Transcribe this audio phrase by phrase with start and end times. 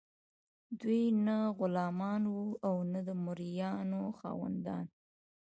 [0.79, 4.85] دوی نه غلامان وو او نه د مرئیانو خاوندان.